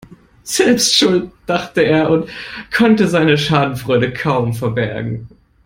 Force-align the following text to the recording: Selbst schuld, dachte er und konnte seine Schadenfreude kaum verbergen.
Selbst 0.41 0.95
schuld, 0.95 1.29
dachte 1.45 1.81
er 1.81 2.09
und 2.09 2.27
konnte 2.75 3.07
seine 3.07 3.37
Schadenfreude 3.37 4.11
kaum 4.11 4.51
verbergen. 4.55 5.27